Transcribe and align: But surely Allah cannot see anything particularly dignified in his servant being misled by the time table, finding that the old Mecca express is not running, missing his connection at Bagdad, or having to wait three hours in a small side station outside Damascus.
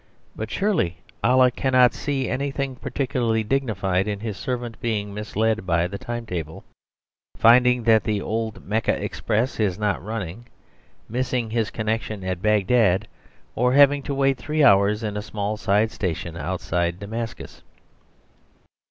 But 0.35 0.49
surely 0.49 0.97
Allah 1.23 1.51
cannot 1.51 1.93
see 1.93 2.27
anything 2.27 2.75
particularly 2.75 3.43
dignified 3.43 4.07
in 4.07 4.19
his 4.21 4.35
servant 4.35 4.81
being 4.81 5.13
misled 5.13 5.63
by 5.67 5.85
the 5.85 5.99
time 5.99 6.25
table, 6.25 6.63
finding 7.37 7.83
that 7.83 8.03
the 8.03 8.19
old 8.19 8.65
Mecca 8.65 8.99
express 8.99 9.59
is 9.59 9.77
not 9.77 10.03
running, 10.03 10.47
missing 11.07 11.51
his 11.51 11.69
connection 11.69 12.23
at 12.23 12.41
Bagdad, 12.41 13.07
or 13.53 13.73
having 13.73 14.01
to 14.01 14.15
wait 14.15 14.39
three 14.39 14.63
hours 14.63 15.03
in 15.03 15.15
a 15.17 15.21
small 15.21 15.55
side 15.55 15.91
station 15.91 16.35
outside 16.35 16.99
Damascus. 16.99 17.61